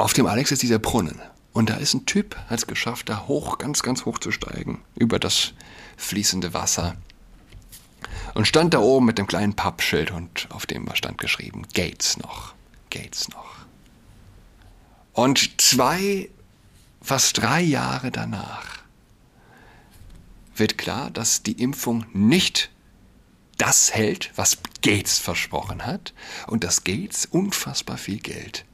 [0.00, 1.20] auf dem Alex ist dieser Brunnen.
[1.52, 4.82] Und da ist ein Typ, hat es geschafft, da hoch, ganz, ganz hoch zu steigen,
[4.94, 5.52] über das
[5.96, 6.96] fließende Wasser.
[8.34, 12.16] Und stand da oben mit dem kleinen Pappschild und auf dem war stand geschrieben, Gates
[12.18, 12.54] noch,
[12.88, 13.56] Gates noch.
[15.12, 16.30] Und zwei,
[17.02, 18.78] fast drei Jahre danach
[20.54, 22.70] wird klar, dass die Impfung nicht
[23.58, 26.14] das hält, was Gates versprochen hat
[26.46, 28.64] und dass Gates unfassbar viel Geld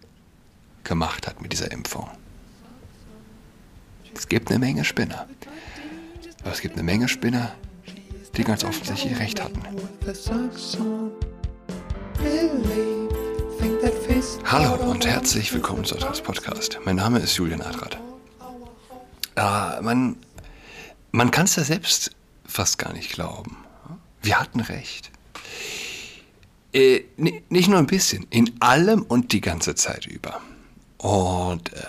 [0.87, 2.09] gemacht hat mit dieser Impfung.
[4.14, 5.26] Es gibt eine Menge Spinner.
[6.43, 7.54] Aber es gibt eine Menge Spinner,
[8.36, 9.61] die ganz offensichtlich recht hatten.
[14.45, 16.79] Hallo und herzlich willkommen zu Atras Podcast.
[16.85, 17.98] Mein Name ist Julian Adrat.
[19.34, 20.17] Äh, man
[21.12, 22.11] man kann es ja selbst
[22.46, 23.57] fast gar nicht glauben.
[24.23, 25.11] Wir hatten recht.
[26.73, 30.40] Äh, nicht nur ein bisschen, in allem und die ganze Zeit über.
[30.99, 31.82] Und äh,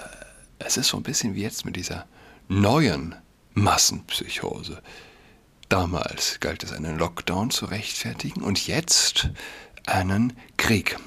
[0.59, 2.05] es ist so ein bisschen wie jetzt mit dieser
[2.47, 3.15] neuen
[3.53, 4.81] Massenpsychose.
[5.69, 9.29] Damals galt es einen Lockdown zu rechtfertigen und jetzt
[9.85, 10.97] einen Krieg.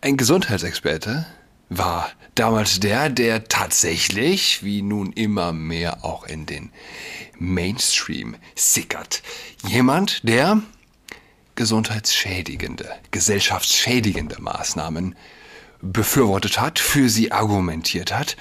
[0.00, 1.26] Ein Gesundheitsexperte
[1.68, 6.70] war damals der, der tatsächlich, wie nun immer mehr auch in den
[7.38, 9.22] Mainstream sickert.
[9.66, 10.62] Jemand, der
[11.54, 15.14] gesundheitsschädigende, gesellschaftsschädigende Maßnahmen
[15.82, 18.36] befürwortet hat, für sie argumentiert hat.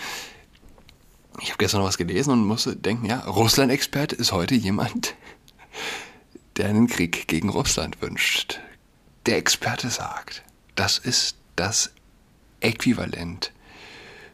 [1.41, 5.15] Ich habe gestern noch was gelesen und musste denken, ja, Russland-Experte ist heute jemand,
[6.57, 8.59] der einen Krieg gegen Russland wünscht.
[9.25, 10.43] Der Experte sagt,
[10.75, 11.91] das ist das
[12.59, 13.51] Äquivalent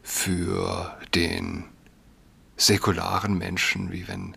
[0.02, 1.64] für den
[2.56, 4.36] säkularen Menschen, wie wenn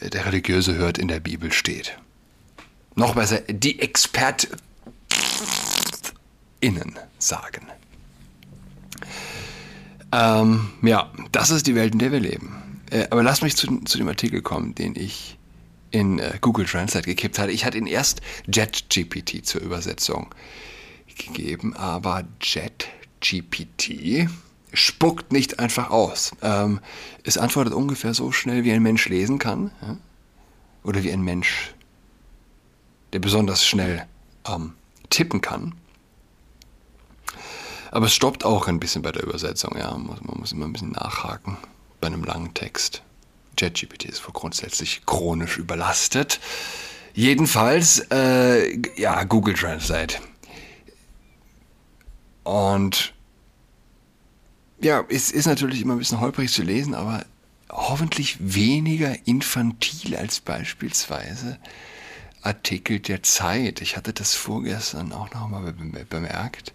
[0.00, 1.98] der Religiöse hört, in der Bibel steht.
[2.94, 4.58] Noch besser, die ExpertInnen
[7.18, 7.66] sagen.
[10.12, 12.80] Ähm, ja, das ist die Welt, in der wir leben.
[12.90, 15.36] Äh, aber lass mich zu, zu, dem Artikel kommen, den ich
[15.90, 17.52] in äh, Google Translate gekippt hatte.
[17.52, 18.20] Ich hatte ihn erst
[18.52, 20.28] JetGPT zur Übersetzung
[21.16, 22.88] gegeben, aber Jet
[23.20, 24.28] GPT
[24.72, 26.32] spuckt nicht einfach aus.
[26.42, 26.80] Ähm,
[27.24, 29.70] es antwortet ungefähr so schnell, wie ein Mensch lesen kann.
[29.82, 29.96] Ja?
[30.84, 31.74] Oder wie ein Mensch,
[33.12, 34.06] der besonders schnell
[34.46, 34.74] ähm,
[35.10, 35.74] tippen kann.
[37.90, 39.76] Aber es stoppt auch ein bisschen bei der Übersetzung.
[39.76, 39.96] Ja?
[39.96, 41.56] Man, muss immer ein bisschen nachhaken
[42.00, 43.02] bei einem langen Text.
[43.58, 46.40] JetGPT ist wohl grundsätzlich chronisch überlastet.
[47.14, 50.18] Jedenfalls, äh, ja, Google Translate.
[52.44, 53.14] Und
[54.80, 57.24] ja, es ist natürlich immer ein bisschen holprig zu lesen, aber
[57.70, 61.58] hoffentlich weniger infantil als beispielsweise
[62.42, 63.80] Artikel der Zeit.
[63.80, 66.72] Ich hatte das vorgestern auch nochmal bemerkt.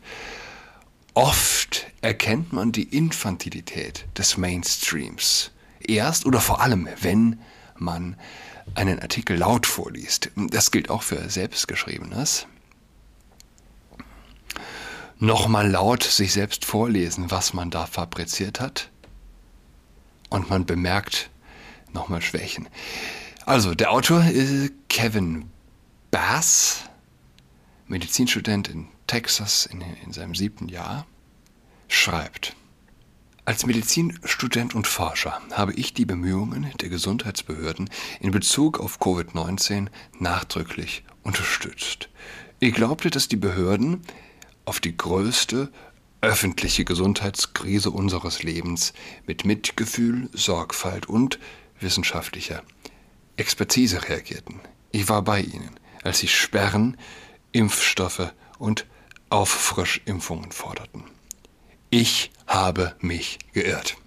[1.13, 5.51] Oft erkennt man die Infantilität des Mainstreams.
[5.79, 7.39] Erst oder vor allem, wenn
[7.75, 8.15] man
[8.75, 10.31] einen Artikel laut vorliest.
[10.35, 12.47] Das gilt auch für Selbstgeschriebenes
[15.21, 18.89] nochmal laut sich selbst vorlesen, was man da fabriziert hat.
[20.29, 21.29] Und man bemerkt
[21.93, 22.67] nochmal Schwächen.
[23.45, 25.49] Also, der Autor ist Kevin
[26.09, 26.83] Bass,
[27.87, 31.05] Medizinstudent in Texas in, in seinem siebten Jahr,
[31.89, 32.55] schreibt,
[33.43, 37.89] als Medizinstudent und Forscher habe ich die Bemühungen der Gesundheitsbehörden
[38.21, 42.07] in Bezug auf Covid-19 nachdrücklich unterstützt.
[42.61, 44.01] Ich glaubte, dass die Behörden
[44.63, 45.73] auf die größte
[46.21, 48.93] öffentliche Gesundheitskrise unseres Lebens
[49.27, 51.37] mit Mitgefühl, Sorgfalt und
[51.81, 52.63] wissenschaftlicher
[53.35, 54.61] Expertise reagierten.
[54.93, 56.95] Ich war bei ihnen, als sie Sperren,
[57.51, 58.85] Impfstoffe und
[59.31, 61.03] Auffrischimpfungen forderten.
[61.89, 63.97] Ich habe mich geirrt.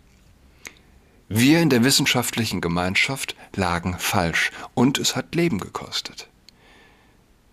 [1.29, 6.29] Wir in der wissenschaftlichen Gemeinschaft lagen falsch und es hat Leben gekostet.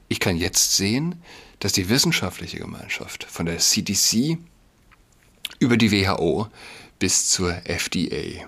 [0.10, 1.22] Ich kann jetzt sehen,
[1.60, 4.38] dass die wissenschaftliche Gemeinschaft von der CDC
[5.60, 6.48] über die WHO
[7.00, 8.48] bis zur FDA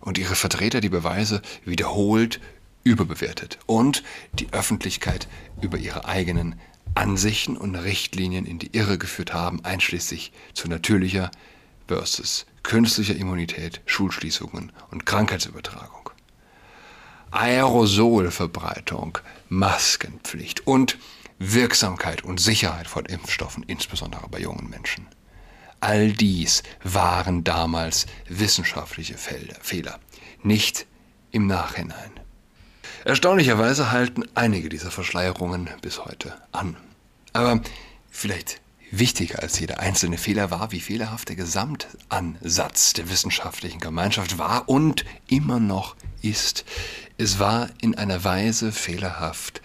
[0.00, 2.40] und ihre Vertreter die Beweise wiederholt
[2.84, 4.02] überbewertet und
[4.34, 5.28] die Öffentlichkeit
[5.60, 6.60] über ihre eigenen
[6.94, 11.30] Ansichten und Richtlinien in die Irre geführt haben, einschließlich zu natürlicher
[11.88, 16.10] versus künstlicher Immunität, Schulschließungen und Krankheitsübertragung.
[17.30, 19.18] Aerosolverbreitung,
[19.48, 20.98] Maskenpflicht und
[21.38, 25.06] Wirksamkeit und Sicherheit von Impfstoffen, insbesondere bei jungen Menschen.
[25.80, 29.98] All dies waren damals wissenschaftliche Fehler,
[30.42, 30.86] nicht
[31.32, 32.21] im Nachhinein.
[33.04, 36.76] Erstaunlicherweise halten einige dieser Verschleierungen bis heute an.
[37.32, 37.60] Aber
[38.10, 38.60] vielleicht
[38.92, 45.04] Wichtiger als jeder einzelne Fehler war, wie fehlerhaft der Gesamtansatz der wissenschaftlichen Gemeinschaft war und
[45.28, 46.64] immer noch ist.
[47.16, 49.62] Es war in einer Weise fehlerhaft,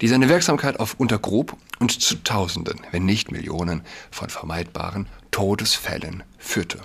[0.00, 6.80] die seine Wirksamkeit auf untergrub und zu Tausenden, wenn nicht Millionen von vermeidbaren Todesfällen führte.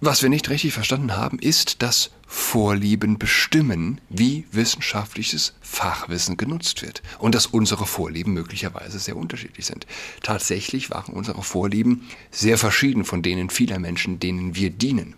[0.00, 7.02] Was wir nicht richtig verstanden haben, ist, dass Vorlieben bestimmen, wie wissenschaftliches Fachwissen genutzt wird
[7.18, 9.86] und dass unsere Vorlieben möglicherweise sehr unterschiedlich sind.
[10.22, 15.14] Tatsächlich waren unsere Vorlieben sehr verschieden von denen vieler Menschen, denen wir dienen.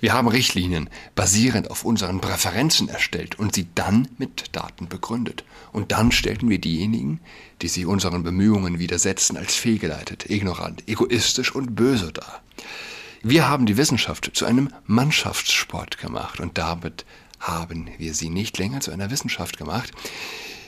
[0.00, 5.44] Wir haben Richtlinien basierend auf unseren Präferenzen erstellt und sie dann mit Daten begründet.
[5.72, 7.20] Und dann stellten wir diejenigen,
[7.62, 12.42] die sich unseren Bemühungen widersetzen, als fehlgeleitet, ignorant, egoistisch und böse dar.
[13.22, 17.04] Wir haben die Wissenschaft zu einem Mannschaftssport gemacht und damit
[17.40, 19.92] haben wir sie nicht länger zu einer Wissenschaft gemacht.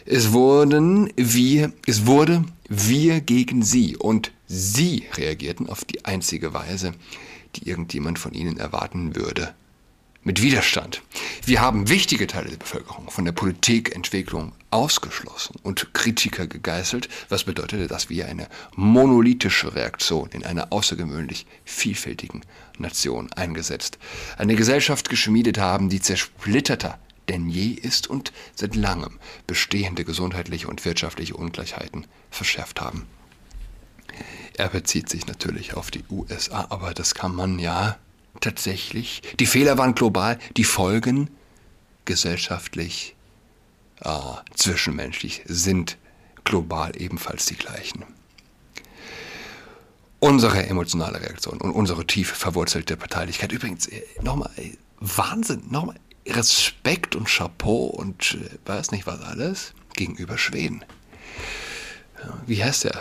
[0.04, 6.94] Es wurden wir, es wurde wir gegen sie und sie reagierten auf die einzige Weise,
[7.60, 9.54] die irgendjemand von ihnen erwarten würde,
[10.24, 11.02] mit Widerstand.
[11.46, 17.86] Wir haben wichtige Teile der Bevölkerung von der Politikentwicklung ausgeschlossen und Kritiker gegeißelt, was bedeutete,
[17.86, 22.42] dass wir eine monolithische Reaktion in einer außergewöhnlich vielfältigen
[22.78, 23.98] Nation eingesetzt,
[24.36, 30.84] eine Gesellschaft geschmiedet haben, die zersplitterter denn je ist und seit langem bestehende gesundheitliche und
[30.84, 33.06] wirtschaftliche Ungleichheiten verschärft haben.
[34.56, 37.96] Er bezieht sich natürlich auf die USA, aber das kann man ja
[38.40, 39.22] tatsächlich.
[39.38, 41.30] Die Fehler waren global, die Folgen
[42.04, 43.14] gesellschaftlich,
[44.00, 44.10] äh,
[44.54, 45.96] zwischenmenschlich sind
[46.44, 48.04] global ebenfalls die gleichen.
[50.20, 55.96] Unsere emotionale Reaktion und unsere tief verwurzelte Parteilichkeit, übrigens, äh, nochmal, äh, Wahnsinn, nochmal,
[56.26, 60.84] Respekt und Chapeau und äh, weiß nicht was alles gegenüber Schweden.
[62.46, 63.00] Wie heißt der?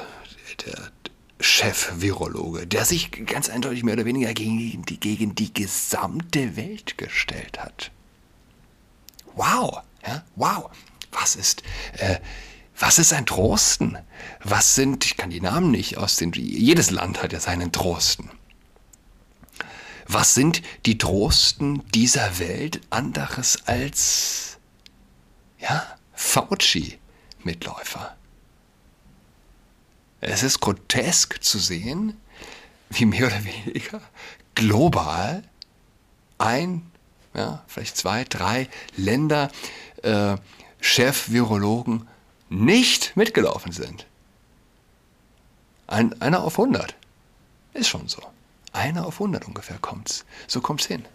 [0.66, 0.92] Der,
[1.40, 7.60] Chef-Virologe, der sich ganz eindeutig mehr oder weniger gegen die, gegen die gesamte Welt gestellt
[7.60, 7.92] hat.
[9.36, 10.72] Wow, ja, wow.
[11.12, 11.64] Was ist,
[11.98, 12.20] äh,
[12.78, 13.98] was ist ein Trosten?
[14.44, 18.30] Was sind, ich kann die Namen nicht aus den, jedes Land hat ja seinen Trosten.
[20.08, 24.58] Was sind die Trosten dieser Welt anderes als,
[25.60, 28.16] ja, Fauci-Mitläufer?
[30.22, 32.18] Es ist grotesk zu sehen,
[32.90, 34.02] wie mehr oder weniger
[34.56, 35.44] global
[36.38, 36.90] ein,
[37.34, 39.52] ja, vielleicht zwei, drei Länder
[40.04, 40.38] äh,
[40.80, 42.08] Chef-Virologen
[42.50, 44.06] nicht mitgelaufen sind.
[45.88, 46.96] Ein, einer auf 100.
[47.74, 48.22] Ist schon so.
[48.74, 50.26] Einer auf 100 ungefähr kommt's.
[50.48, 51.06] So kommt's hin.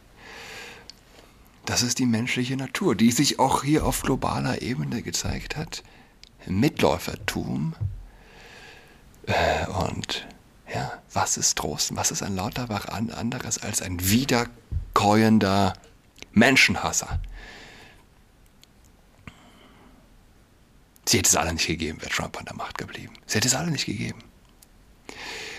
[1.64, 5.82] Das ist die menschliche Natur, die sich auch hier auf globaler Ebene gezeigt hat.
[6.46, 7.74] Mitläufertum
[9.26, 10.26] äh, und
[10.72, 11.94] ja, was ist Trost?
[11.96, 15.74] Was ist ein Lauterbach anderes als ein wiederkäuender
[16.32, 17.20] Menschenhasser?
[21.04, 23.14] Sie hätte es alle nicht gegeben, wäre Trump an der Macht geblieben.
[23.26, 24.22] Sie hätte es alle nicht gegeben.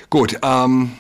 [0.10, 0.98] Gut, ähm,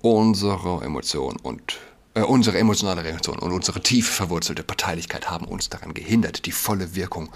[0.00, 1.78] unsere Emotionen und
[2.14, 6.94] äh, unsere emotionale Reaktion und unsere tief verwurzelte Parteilichkeit haben uns daran gehindert, die volle
[6.94, 7.30] Wirkung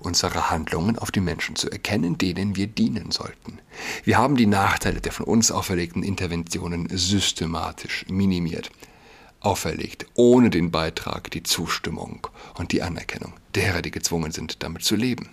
[0.00, 3.58] unserer Handlungen auf die Menschen zu erkennen, denen wir dienen sollten.
[4.04, 8.70] Wir haben die Nachteile der von uns auferlegten Interventionen systematisch minimiert,
[9.40, 12.26] auferlegt, ohne den Beitrag, die Zustimmung
[12.56, 15.30] und die Anerkennung derer, die gezwungen sind, damit zu leben.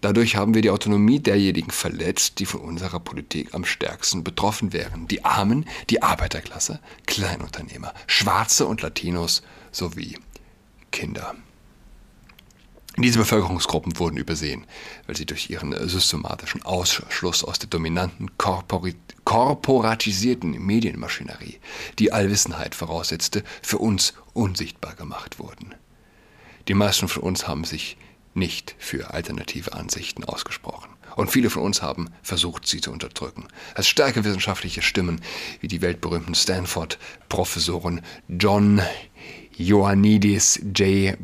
[0.00, 5.06] Dadurch haben wir die Autonomie derjenigen verletzt, die von unserer Politik am stärksten betroffen wären.
[5.08, 10.18] Die Armen, die Arbeiterklasse, Kleinunternehmer, Schwarze und Latinos sowie
[10.90, 11.34] Kinder.
[12.98, 14.66] Diese Bevölkerungsgruppen wurden übersehen,
[15.06, 21.58] weil sie durch ihren systematischen Ausschluss aus der dominanten korporatisierten Medienmaschinerie,
[21.98, 25.74] die Allwissenheit voraussetzte, für uns unsichtbar gemacht wurden.
[26.68, 27.96] Die meisten von uns haben sich
[28.34, 30.90] nicht für alternative Ansichten ausgesprochen.
[31.16, 33.46] Und viele von uns haben versucht, sie zu unterdrücken.
[33.74, 35.20] Als starke wissenschaftliche Stimmen
[35.60, 38.80] wie die weltberühmten Stanford-Professoren John
[39.58, 41.16] Ioannidis J.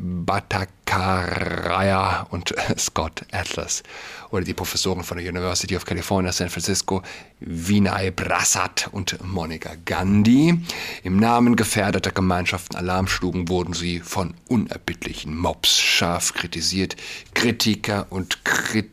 [0.89, 3.83] Bhattacharya und Scott Atlas
[4.31, 7.01] oder die Professoren von der University of California, San Francisco,
[7.39, 10.59] Vinay Prasad und Monica Gandhi.
[11.03, 16.95] Im Namen gefährdeter Gemeinschaften Alarm schlugen, wurden sie von unerbittlichen Mobs scharf kritisiert.
[17.33, 18.91] Kritiker und Krit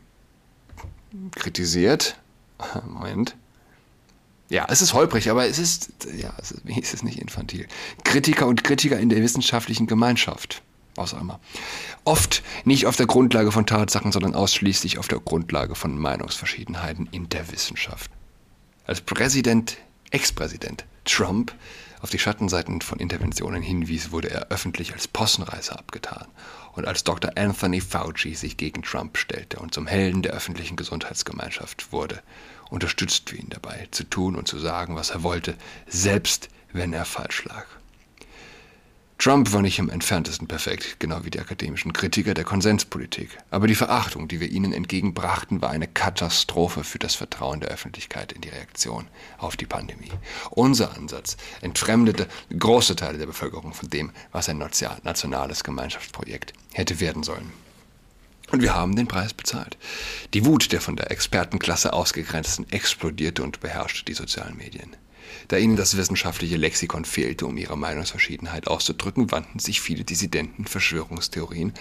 [1.35, 2.15] kritisiert.
[2.87, 3.35] Moment.
[4.49, 7.67] Ja, es ist holprig, aber es ist, ja, es ist, es ist nicht infantil.
[8.03, 10.63] Kritiker und Kritiker in der wissenschaftlichen Gemeinschaft.
[10.97, 11.39] Was auch immer.
[12.03, 17.29] Oft nicht auf der Grundlage von Tatsachen, sondern ausschließlich auf der Grundlage von Meinungsverschiedenheiten in
[17.29, 18.11] der Wissenschaft.
[18.85, 19.77] Als Präsident,
[20.11, 21.53] Ex-Präsident Trump
[22.01, 26.27] auf die Schattenseiten von Interventionen hinwies, wurde er öffentlich als Possenreißer abgetan.
[26.73, 27.31] Und als Dr.
[27.35, 32.21] Anthony Fauci sich gegen Trump stellte und zum Helden der öffentlichen Gesundheitsgemeinschaft wurde,
[32.69, 35.55] unterstützten wir ihn dabei, zu tun und zu sagen, was er wollte,
[35.87, 37.65] selbst wenn er falsch lag.
[39.17, 43.35] Trump war nicht im entferntesten perfekt, genau wie die akademischen Kritiker der Konsenspolitik.
[43.49, 48.31] Aber die Verachtung, die wir ihnen entgegenbrachten, war eine Katastrophe für das Vertrauen der Öffentlichkeit
[48.31, 49.07] in die Reaktion
[49.39, 50.11] auf die Pandemie.
[50.51, 57.23] Unser Ansatz entfremdete große Teile der Bevölkerung von dem, was ein nationales Gemeinschaftsprojekt hätte werden
[57.23, 57.51] sollen.
[58.51, 59.77] Und wir haben den Preis bezahlt.
[60.35, 64.95] Die Wut der von der Expertenklasse ausgegrenzten explodierte und beherrschte die sozialen Medien.
[65.47, 71.73] Da ihnen das wissenschaftliche Lexikon fehlte, um ihre Meinungsverschiedenheit auszudrücken, wandten sich viele Dissidenten Verschwörungstheorien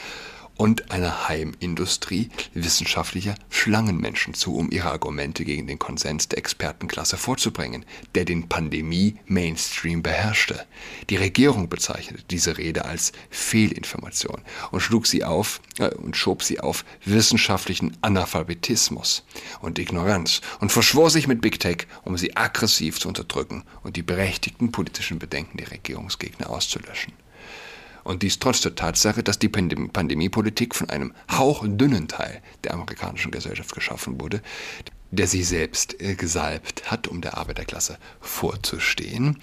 [0.57, 7.85] und einer Heimindustrie wissenschaftlicher Schlangenmenschen zu, um ihre Argumente gegen den Konsens der Expertenklasse vorzubringen,
[8.15, 10.65] der den Pandemie-Mainstream beherrschte.
[11.11, 16.61] Die Regierung bezeichnete diese Rede als Fehlinformation und schlug sie auf äh, und schob sie
[16.61, 19.25] auf wissenschaftlichen Analphabetismus
[19.61, 24.03] und Ignoranz und verschwor sich mit Big Tech, um sie aggressiv zu unterdrücken und die
[24.03, 27.13] berechtigten politischen Bedenken der Regierungsgegner auszulöschen.
[28.07, 33.75] Und dies trotz der Tatsache, dass die Pandemiepolitik von einem hauchdünnen Teil der amerikanischen Gesellschaft
[33.75, 34.43] geschaffen wurde,
[35.11, 39.39] der sie selbst äh, gesalbt hat, um der Arbeiterklasse vorzustehen.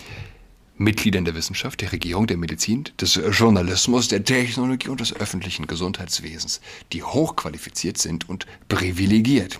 [0.77, 6.61] Mitgliedern der Wissenschaft, der Regierung, der Medizin, des Journalismus, der Technologie und des öffentlichen Gesundheitswesens,
[6.93, 9.59] die hochqualifiziert sind und privilegiert.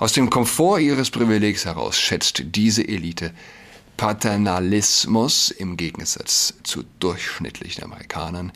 [0.00, 3.32] Aus dem Komfort ihres Privilegs heraus schätzt diese Elite
[4.02, 8.50] Paternalismus im Gegensatz zu durchschnittlichen Amerikanern,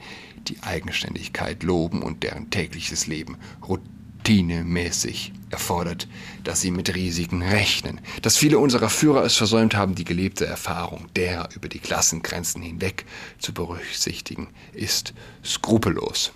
[0.48, 6.08] die Eigenständigkeit loben und deren tägliches Leben routinemäßig erfordert,
[6.42, 8.00] dass sie mit Risiken rechnen.
[8.22, 13.06] Dass viele unserer Führer es versäumt haben, die gelebte Erfahrung derer über die Klassengrenzen hinweg
[13.38, 16.32] zu berücksichtigen, ist skrupellos.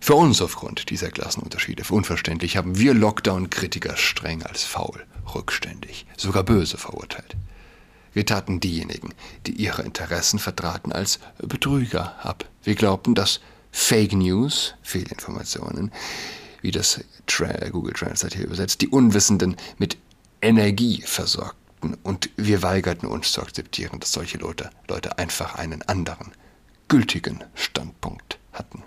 [0.00, 6.78] Für uns aufgrund dieser Klassenunterschiede unverständlich haben wir Lockdown-Kritiker streng als faul, rückständig, sogar böse
[6.78, 7.36] verurteilt.
[8.12, 9.10] Wir taten diejenigen,
[9.46, 12.48] die ihre Interessen vertraten, als Betrüger ab.
[12.62, 13.40] Wir glaubten, dass
[13.72, 15.92] Fake News, Fehlinformationen,
[16.62, 17.00] wie das
[17.70, 19.98] Google Translate hier übersetzt, die Unwissenden mit
[20.40, 26.32] Energie versorgten und wir weigerten uns zu akzeptieren, dass solche Leute, Leute einfach einen anderen,
[26.88, 28.82] gültigen Standpunkt hatten.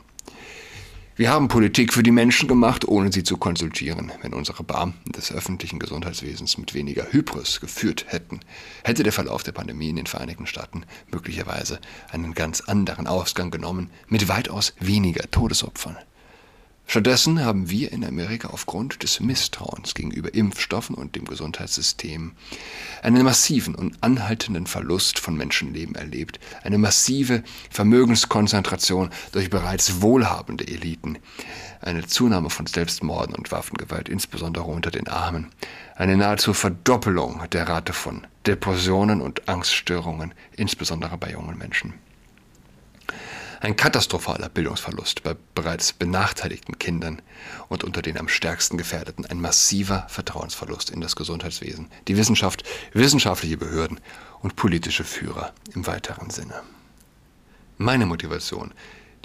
[1.20, 4.10] Wir haben Politik für die Menschen gemacht, ohne sie zu konsultieren.
[4.22, 8.40] Wenn unsere Beamten des öffentlichen Gesundheitswesens mit weniger Hybris geführt hätten,
[8.86, 13.90] hätte der Verlauf der Pandemie in den Vereinigten Staaten möglicherweise einen ganz anderen Ausgang genommen,
[14.08, 15.98] mit weitaus weniger Todesopfern.
[16.90, 22.32] Stattdessen haben wir in Amerika aufgrund des Misstrauens gegenüber Impfstoffen und dem Gesundheitssystem
[23.04, 31.20] einen massiven und anhaltenden Verlust von Menschenleben erlebt, eine massive Vermögenskonzentration durch bereits wohlhabende Eliten,
[31.80, 35.52] eine Zunahme von Selbstmorden und Waffengewalt, insbesondere unter den Armen,
[35.96, 41.94] eine nahezu Verdoppelung der Rate von Depressionen und Angststörungen, insbesondere bei jungen Menschen.
[43.62, 47.22] Ein katastrophaler Bildungsverlust bei bereits benachteiligten Kindern
[47.68, 52.64] und unter den am stärksten Gefährdeten ein massiver Vertrauensverlust in das Gesundheitswesen, die Wissenschaft,
[52.94, 54.00] wissenschaftliche Behörden
[54.42, 56.62] und politische Führer im weiteren Sinne.
[57.78, 58.74] Meine Motivation,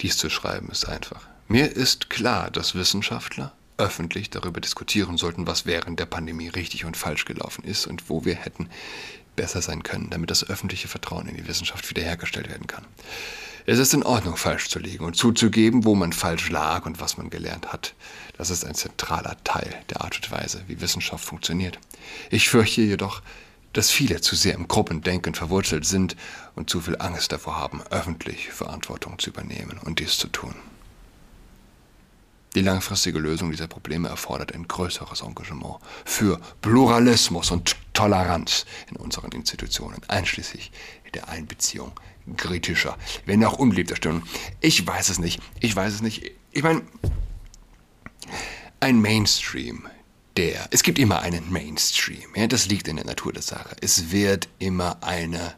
[0.01, 1.27] dies zu schreiben, ist einfach.
[1.47, 6.97] Mir ist klar, dass Wissenschaftler öffentlich darüber diskutieren sollten, was während der Pandemie richtig und
[6.97, 8.69] falsch gelaufen ist und wo wir hätten
[9.37, 12.85] besser sein können, damit das öffentliche Vertrauen in die Wissenschaft wiederhergestellt werden kann.
[13.67, 17.17] Es ist in Ordnung, falsch zu liegen und zuzugeben, wo man falsch lag und was
[17.17, 17.95] man gelernt hat.
[18.37, 21.79] Das ist ein zentraler Teil der Art und Weise, wie Wissenschaft funktioniert.
[22.29, 23.23] Ich fürchte jedoch,
[23.73, 26.15] dass viele zu sehr im Gruppendenken verwurzelt sind
[26.53, 30.53] und zu viel Angst davor haben, öffentlich Verantwortung zu übernehmen und dies zu tun.
[32.55, 39.33] Die langfristige Lösung dieser Probleme erfordert ein größeres Engagement für Pluralismus und Toleranz in unseren
[39.33, 40.71] Institutionen, einschließlich
[41.13, 41.91] der Einbeziehung
[42.37, 44.23] kritischer, wenn auch unbeliebter Stimmen.
[44.61, 45.41] Ich weiß es nicht.
[45.59, 46.31] Ich weiß es nicht.
[46.51, 46.81] Ich meine,
[48.79, 49.87] ein Mainstream,
[50.37, 53.75] der, es gibt immer einen Mainstream, ja, das liegt in der Natur der Sache.
[53.81, 55.55] Es wird immer eine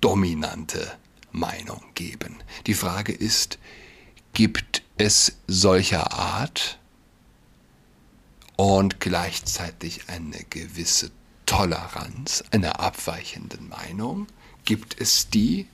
[0.00, 0.90] dominante
[1.30, 2.42] Meinung geben.
[2.66, 3.58] Die Frage ist,
[4.32, 6.78] gibt es solcher Art
[8.56, 11.10] und gleichzeitig eine gewisse
[11.46, 14.26] Toleranz einer abweichenden Meinung?
[14.66, 15.66] Gibt es die?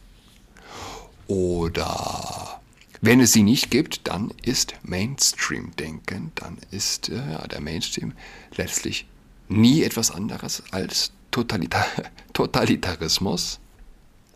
[1.27, 2.61] Oder
[3.01, 8.13] wenn es sie nicht gibt, dann ist Mainstream-Denken, dann ist äh, der Mainstream
[8.55, 9.09] letztlich
[9.49, 11.85] nie etwas anderes als Totalitar
[12.33, 13.59] Totalitarismus.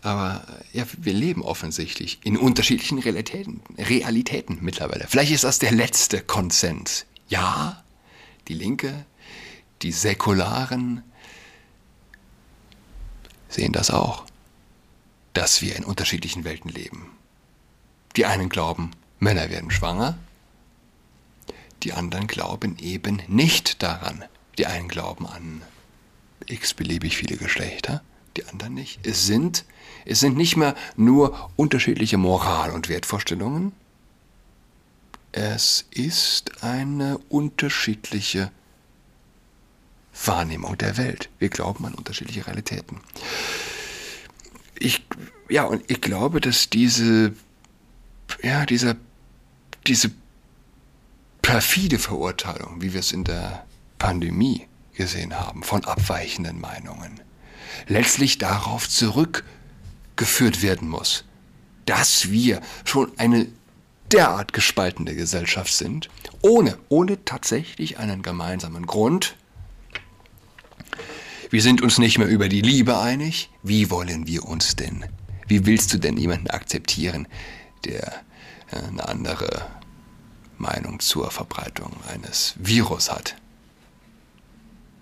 [0.03, 5.07] Aber ja, wir leben offensichtlich in unterschiedlichen Realitäten, Realitäten mittlerweile.
[5.09, 7.07] Vielleicht ist das der letzte Konsens.
[7.29, 7.85] Ja,
[8.49, 9.05] die Linke,
[9.83, 11.03] die Säkularen
[13.49, 14.25] sehen das auch,
[15.35, 17.11] dass wir in unterschiedlichen Welten leben.
[18.17, 20.19] Die einen glauben, Männer werden schwanger,
[21.83, 24.25] die anderen glauben eben nicht daran.
[24.59, 25.63] Die einen glauben an
[26.47, 28.03] x-beliebig viele Geschlechter,
[28.37, 29.07] die anderen nicht.
[29.07, 29.65] Es sind,
[30.05, 33.73] es sind nicht mehr nur unterschiedliche Moral- und Wertvorstellungen,
[35.33, 38.51] es ist eine unterschiedliche
[40.25, 41.29] Wahrnehmung der Welt.
[41.39, 43.01] Wir glauben an unterschiedliche Realitäten.
[44.79, 45.07] Ich,
[45.49, 47.35] ja, und ich glaube, dass diese,
[48.43, 48.97] ja, dieser,
[49.87, 50.11] diese
[51.43, 53.65] perfide Verurteilung, wie wir es in der
[53.99, 57.21] Pandemie gesehen haben, von abweichenden Meinungen,
[57.87, 61.25] letztlich darauf zurückgeführt werden muss,
[61.87, 63.47] dass wir schon eine
[64.13, 66.09] derart gespaltene Gesellschaft sind,
[66.43, 69.37] ohne, ohne tatsächlich einen gemeinsamen Grund.
[71.51, 73.51] Wir sind uns nicht mehr über die Liebe einig.
[73.63, 75.05] Wie wollen wir uns denn?
[75.47, 77.27] Wie willst du denn jemanden akzeptieren,
[77.85, 78.23] der
[78.71, 79.67] äh, eine andere
[80.59, 83.35] Meinung zur Verbreitung eines Virus hat?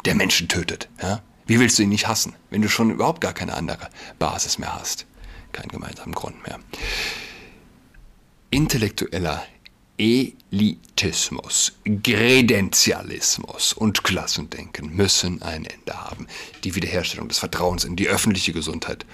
[0.07, 0.89] Der Menschen tötet.
[1.03, 1.23] Ja?
[1.49, 3.88] Wie willst du ihn nicht hassen, wenn du schon überhaupt gar keine andere
[4.19, 5.07] Basis mehr hast?
[5.52, 6.61] Keinen gemeinsamen Grund mehr.
[8.50, 9.43] Intellektueller
[9.97, 16.26] Elitismus, Gredientialismus und Klassendenken müssen ein Ende haben.
[16.64, 19.07] Die Wiederherstellung des Vertrauens in die öffentliche Gesundheit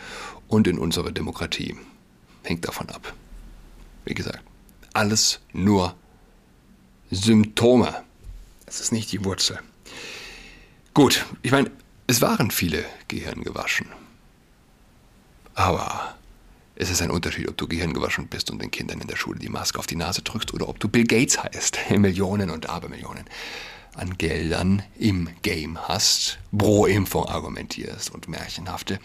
[0.48, 1.76] und in unsere Demokratie
[2.42, 3.14] hängt davon ab.
[4.04, 4.42] Wie gesagt,
[4.92, 5.94] alles nur
[7.12, 8.02] Symptome.
[8.66, 9.60] Es ist nicht die Wurzel.
[10.94, 11.70] Gut, ich meine,
[12.06, 13.86] es waren viele Gehirn gewaschen.
[15.54, 16.14] Aber
[16.76, 19.48] es ist ein Unterschied, ob du gehirngewaschen bist und den Kindern in der Schule die
[19.48, 23.24] Maske auf die Nase drückst oder ob du Bill Gates heißt, Millionen und Abermillionen
[23.94, 28.98] an Geldern im Game hast, pro Impfung argumentierst und märchenhafte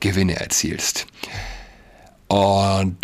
[0.00, 1.06] Gewinne erzielst.
[2.28, 2.96] Und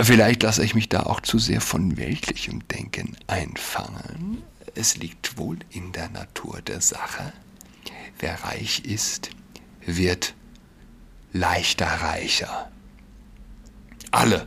[0.00, 4.42] vielleicht lasse ich mich da auch zu sehr von weltlichem Denken einfangen.
[4.74, 7.32] Es liegt wohl in der Natur der Sache.
[8.18, 9.30] Wer reich ist,
[9.84, 10.34] wird
[11.32, 12.70] leichter reicher.
[14.10, 14.46] Alle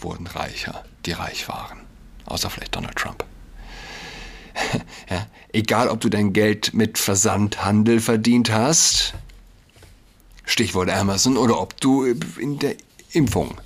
[0.00, 1.80] wurden reicher, die reich waren.
[2.26, 3.24] Außer vielleicht Donald Trump.
[5.10, 9.14] ja, egal, ob du dein Geld mit Versandhandel verdient hast,
[10.44, 12.76] Stichwort Amazon, oder ob du in der
[13.12, 13.60] Impfung,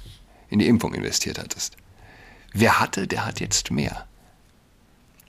[0.51, 1.77] in die Impfung investiert hattest.
[2.53, 4.07] Wer hatte, der hat jetzt mehr.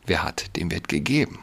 [0.05, 1.39] Wer hat, dem wird gegeben.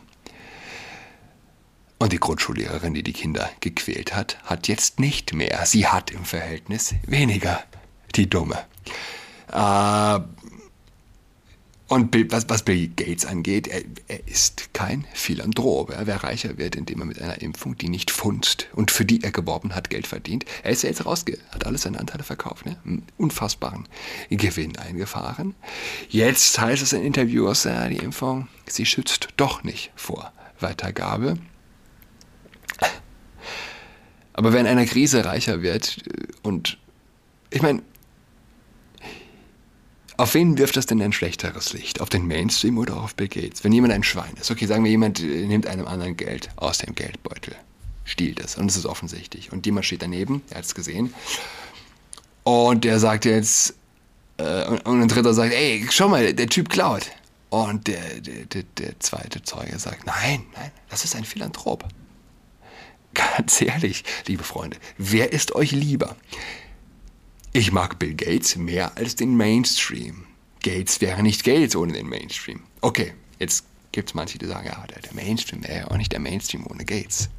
[1.98, 5.64] Und die Grundschullehrerin, die die Kinder gequält hat, hat jetzt nicht mehr.
[5.64, 7.62] Sie hat im Verhältnis weniger
[8.14, 8.58] die Dumme.
[9.50, 10.20] Äh,
[11.88, 15.94] und was, was, Bill Gates angeht, er, er, ist kein Philanthrop.
[15.96, 19.30] Wer reicher wird, indem er mit einer Impfung, die nicht funzt und für die er
[19.30, 20.44] geworben hat, Geld verdient.
[20.64, 22.76] Er ist ja jetzt rausge, hat alles seine Anteile verkauft, ne?
[22.84, 23.88] Einen unfassbaren
[24.30, 25.54] Gewinn eingefahren.
[26.08, 31.38] Jetzt heißt es in Interviews, ja, die Impfung, sie schützt doch nicht vor Weitergabe.
[34.36, 35.96] Aber wenn einer Krise reicher wird
[36.42, 36.78] und
[37.50, 37.82] ich meine,
[40.18, 42.00] auf wen wirft das denn ein schlechteres Licht?
[42.00, 43.64] Auf den Mainstream oder auf Bill Gates?
[43.64, 46.78] Wenn jemand ein Schwein ist, okay, sagen wir, jemand äh, nimmt einem anderen Geld aus
[46.78, 47.54] dem Geldbeutel,
[48.04, 49.52] stiehlt es und es ist offensichtlich.
[49.52, 51.14] Und jemand steht daneben, er hat es gesehen,
[52.44, 53.74] und der sagt jetzt,
[54.36, 57.10] äh, und, und ein Dritter sagt, ey, schau mal, der Typ klaut.
[57.48, 61.84] Und der, der, der, der zweite Zeuge sagt, nein, nein, das ist ein Philanthrop.
[63.16, 66.16] Ganz ehrlich, liebe Freunde, wer ist euch lieber?
[67.52, 70.26] Ich mag Bill Gates mehr als den Mainstream.
[70.62, 72.64] Gates wäre nicht Gates ohne den Mainstream.
[72.82, 76.66] Okay, jetzt gibt es manche, die sagen, ja, der, Mainstream wäre auch nicht der Mainstream
[76.66, 77.30] ohne Gates.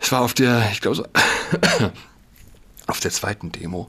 [0.00, 1.06] Es war auf der, ich glaube so,
[2.86, 3.86] auf der zweiten Demo.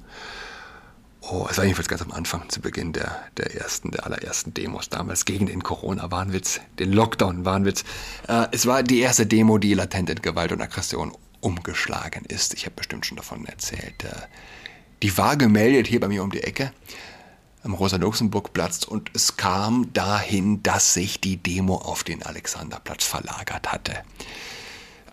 [1.31, 4.89] Oh, es war jedenfalls ganz am Anfang, zu Beginn der, der ersten, der allerersten Demos
[4.89, 7.83] damals gegen den Corona-Wahnwitz, den Lockdown-Wahnwitz.
[8.27, 12.55] Äh, es war die erste Demo, die latent in Gewalt und Aggression umgeschlagen ist.
[12.55, 14.03] Ich habe bestimmt schon davon erzählt.
[14.03, 14.27] Äh,
[15.03, 16.71] die war gemeldet hier bei mir um die Ecke
[17.61, 23.97] am Rosa-Luxemburg-Platz und es kam dahin, dass sich die Demo auf den Alexanderplatz verlagert hatte.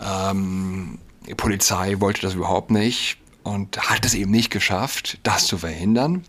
[0.01, 0.99] Ähm,
[1.29, 6.25] die Polizei wollte das überhaupt nicht und hat es eben nicht geschafft, das zu verhindern.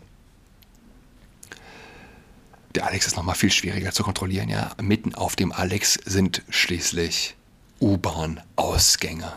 [2.75, 4.49] Der Alex ist nochmal viel schwieriger zu kontrollieren.
[4.49, 7.36] Ja, mitten auf dem Alex sind schließlich
[7.82, 9.34] U-Bahn-Ausgänge,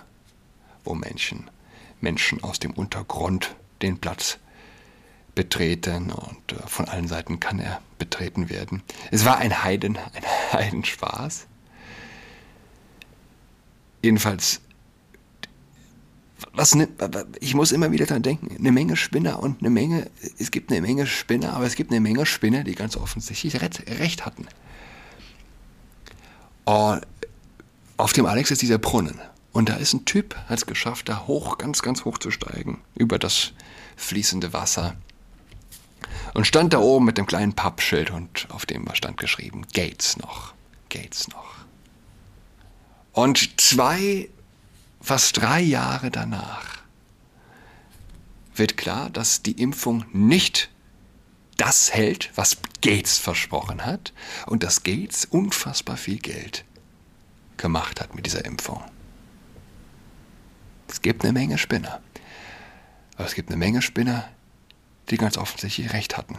[0.85, 1.49] wo Menschen,
[2.03, 4.37] Menschen aus dem Untergrund den Platz
[5.35, 8.83] betreten und äh, von allen Seiten kann er betreten werden.
[9.11, 11.47] Es war ein Heiden, ein Heidenspaß.
[14.03, 14.61] Jedenfalls,
[16.53, 16.89] was ne,
[17.41, 20.81] ich muss immer wieder dran denken, eine Menge Spinner und eine Menge, es gibt eine
[20.81, 24.47] Menge Spinner, aber es gibt eine Menge Spinner, die ganz offensichtlich recht hatten.
[26.65, 27.07] Und
[27.97, 29.21] auf dem Alex ist dieser Brunnen.
[29.53, 32.81] Und da ist ein Typ, hat es geschafft, da hoch, ganz, ganz hoch zu steigen,
[32.95, 33.53] über das
[33.97, 34.97] fließende Wasser.
[36.35, 40.17] Und stand da oben mit dem kleinen Pappschild und auf dem war stand geschrieben, Gates
[40.17, 40.55] noch,
[40.89, 41.51] Gates noch.
[43.13, 44.29] Und zwei,
[45.01, 46.81] fast drei Jahre danach
[48.55, 50.71] wird klar, dass die Impfung nicht
[51.57, 54.13] das hält, was Gates versprochen hat
[54.47, 56.65] und dass Gates unfassbar viel Geld
[57.57, 58.83] gemacht hat mit dieser Impfung.
[60.89, 62.01] Es gibt eine Menge Spinner.
[63.17, 64.29] Aber es gibt eine Menge Spinner,
[65.11, 66.37] die ganz offensichtlich recht hatten.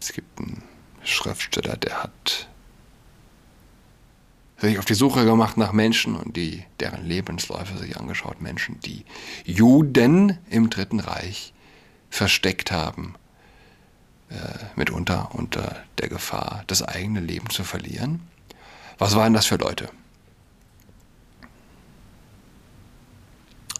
[0.00, 0.62] Es gibt einen
[1.04, 2.48] Schriftsteller, der hat
[4.58, 9.04] sich auf die Suche gemacht nach Menschen und die, deren Lebensläufe sich angeschaut, Menschen, die
[9.44, 11.52] Juden im Dritten Reich
[12.10, 13.14] versteckt haben,
[14.30, 14.34] äh,
[14.74, 18.20] mitunter unter der Gefahr, das eigene Leben zu verlieren.
[18.98, 19.88] Was waren das für Leute?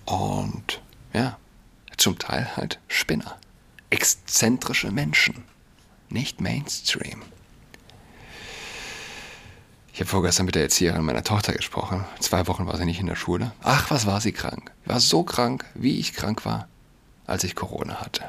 [0.05, 0.81] Und
[1.13, 1.39] ja,
[1.97, 3.39] zum Teil halt Spinner
[3.91, 5.45] exzentrische Menschen,
[6.09, 7.23] nicht Mainstream.
[9.99, 12.05] Ich habe vorgestern mit der Erzieherin meiner Tochter gesprochen.
[12.21, 13.51] Zwei Wochen war sie nicht in der Schule.
[13.65, 14.71] Ach, was war sie krank?
[14.85, 16.69] War so krank, wie ich krank war,
[17.27, 18.23] als ich Corona hatte.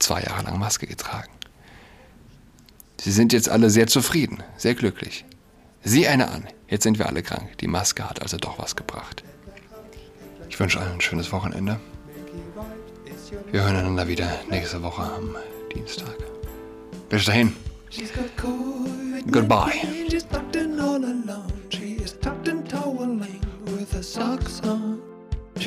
[0.00, 1.30] Zwei Jahre lang Maske getragen.
[3.00, 5.24] Sie sind jetzt alle sehr zufrieden, sehr glücklich.
[5.84, 7.56] Sieh eine an, jetzt sind wir alle krank.
[7.58, 9.22] Die Maske hat also doch was gebracht.
[10.48, 11.78] Ich wünsche allen ein schönes Wochenende.
[13.52, 15.36] Wir hören einander wieder nächste Woche am
[15.72, 16.16] Dienstag.
[17.08, 17.54] Bis dahin.
[19.26, 19.98] Goodbye.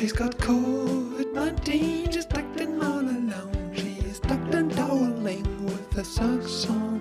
[0.02, 3.72] She's got COVID-19, she's tucked in all alone.
[3.74, 6.91] She is tucked and toweling with her socks on.